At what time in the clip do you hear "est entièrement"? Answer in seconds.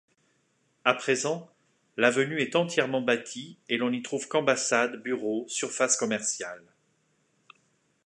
2.41-3.01